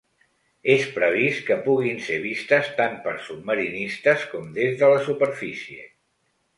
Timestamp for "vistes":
2.25-2.73